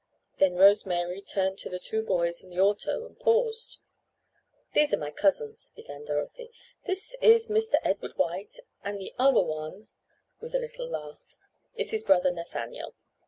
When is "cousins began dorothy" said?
5.11-6.49